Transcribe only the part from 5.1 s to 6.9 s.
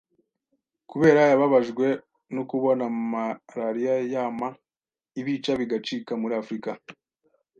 ibica bigacika muri Afrika